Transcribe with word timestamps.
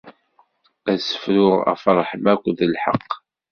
Ad 0.91 0.99
ssefruɣ 1.01 1.55
ɣef 1.67 1.81
ṛṛeḥma 1.95 2.29
akked 2.35 2.59
lḥeqq. 2.73 3.11